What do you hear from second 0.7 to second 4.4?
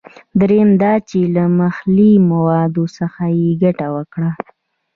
دا چې له محلي موادو څخه یې ګټه وکړه.